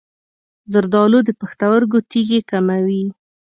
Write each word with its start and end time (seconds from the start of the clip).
زردآلو 0.71 1.19
د 1.27 1.29
پښتورګو 1.41 1.99
تیږې 2.11 2.39
کموي. 2.51 3.03